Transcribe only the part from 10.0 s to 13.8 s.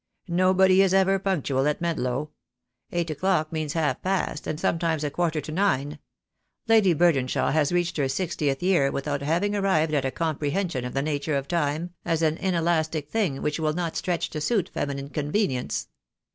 a comprehension of the nature of time, as an inelastic thing which will